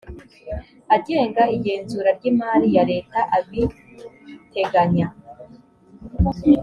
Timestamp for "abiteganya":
3.37-5.07